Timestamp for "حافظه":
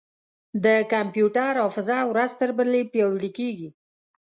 1.63-1.99